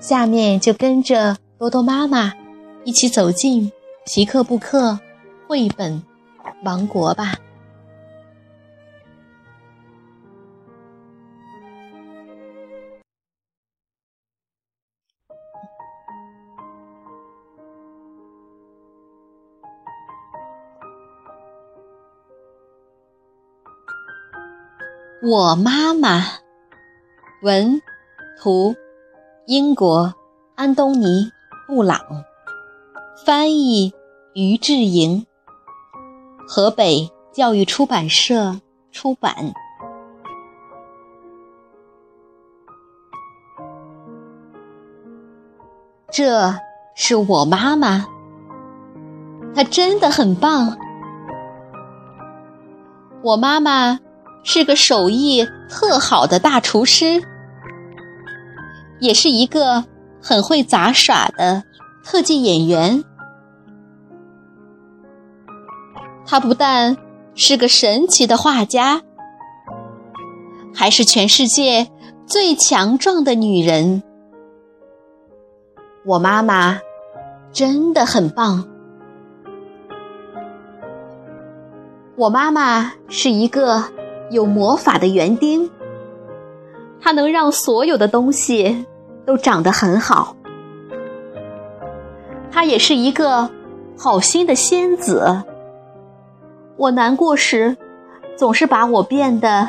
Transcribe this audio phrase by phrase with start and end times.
[0.00, 2.32] 下面就跟着多多妈妈
[2.84, 3.72] 一起走进
[4.04, 4.98] 皮克布克
[5.48, 6.02] 绘本
[6.62, 7.34] 王国吧。
[25.22, 26.22] 我妈妈，
[27.42, 27.82] 文，
[28.38, 28.76] 图。
[29.46, 30.12] 英国
[30.56, 31.06] 安东尼·
[31.68, 32.00] 布朗
[33.24, 33.92] 翻译，
[34.34, 35.24] 于志莹，
[36.48, 39.54] 河北教育出版社出版。
[46.10, 46.52] 这
[46.96, 48.04] 是我妈妈，
[49.54, 50.76] 她真的很棒。
[53.22, 54.00] 我妈妈
[54.42, 57.22] 是个手艺特好的大厨师。
[59.00, 59.84] 也是一个
[60.20, 61.64] 很会杂耍的
[62.04, 63.04] 特技演员。
[66.26, 66.96] 她不但
[67.34, 69.02] 是个神奇的画家，
[70.74, 71.88] 还是全世界
[72.26, 74.02] 最强壮的女人。
[76.04, 76.80] 我妈妈
[77.52, 78.68] 真的很棒。
[82.16, 83.84] 我妈妈是一个
[84.30, 85.70] 有魔法的园丁。
[87.06, 88.84] 它能让所有的东西
[89.24, 90.34] 都长得很好。
[92.50, 93.48] 她也是一个
[93.96, 95.44] 好心的仙子。
[96.76, 97.76] 我难过时，
[98.34, 99.68] 总是把我变得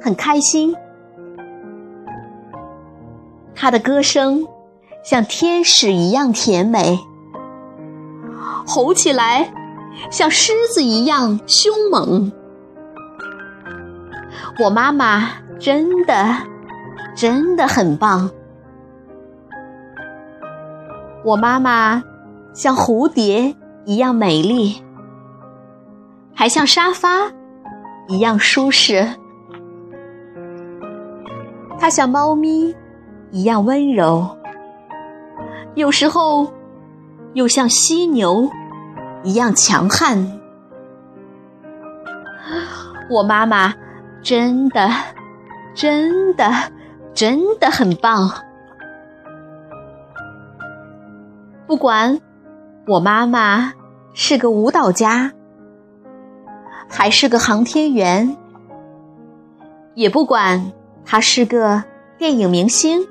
[0.00, 0.74] 很开心。
[3.54, 4.48] 她的歌声
[5.04, 6.98] 像天使一样甜美，
[8.66, 9.52] 吼起来
[10.10, 12.32] 像狮子一样凶猛。
[14.64, 15.28] 我妈妈
[15.60, 16.34] 真的。
[17.18, 18.30] 真的很棒。
[21.24, 22.00] 我妈妈
[22.52, 24.80] 像蝴蝶一样美丽，
[26.32, 27.08] 还像沙发
[28.06, 29.04] 一样舒适。
[31.76, 32.72] 她像猫咪
[33.32, 34.38] 一样温柔，
[35.74, 36.46] 有时候
[37.32, 38.48] 又像犀牛
[39.24, 40.38] 一样强悍。
[43.10, 43.74] 我妈妈
[44.22, 44.88] 真的，
[45.74, 46.77] 真的。
[47.18, 48.30] 真的很棒。
[51.66, 52.20] 不管
[52.86, 53.72] 我妈妈
[54.14, 55.32] 是个舞蹈家，
[56.88, 58.36] 还是个航天员，
[59.94, 60.70] 也不管
[61.04, 61.82] 她是个
[62.18, 63.08] 电影明星，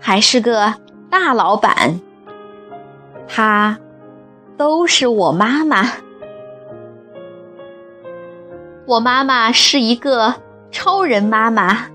[0.00, 0.74] 还是个
[1.08, 2.00] 大老板，
[3.28, 3.78] 她
[4.56, 5.84] 都是我妈妈。
[8.88, 10.34] 我妈妈是一个
[10.72, 11.94] 超人妈妈。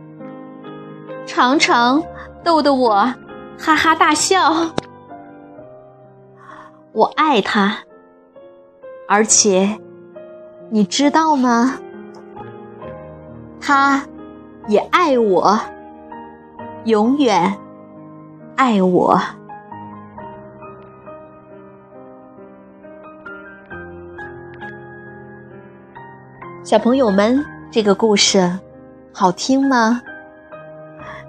[1.25, 2.03] 常常
[2.43, 3.13] 逗得我
[3.57, 4.51] 哈哈大笑，
[6.91, 7.77] 我爱他，
[9.07, 9.79] 而且
[10.69, 11.79] 你知道吗？
[13.61, 14.03] 他
[14.67, 15.59] 也爱我，
[16.85, 17.57] 永远
[18.55, 19.19] 爱我。
[26.63, 28.59] 小朋友们，这个故事
[29.13, 30.01] 好听吗？